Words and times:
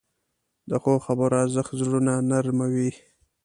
د 0.69 0.71
ښو 0.83 0.93
خبرو 1.05 1.35
ارزښت 1.43 1.71
زړونه 1.81 2.13
نرموې. 2.29 2.89